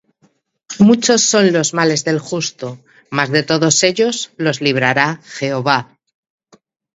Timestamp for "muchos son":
0.79-1.53